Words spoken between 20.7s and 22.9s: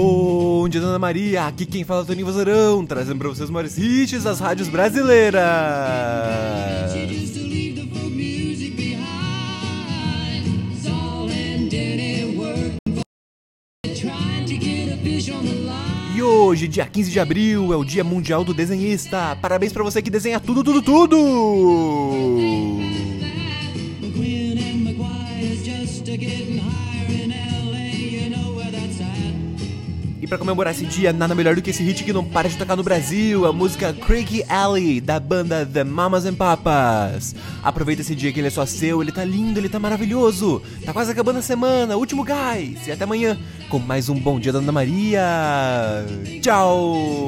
tudo!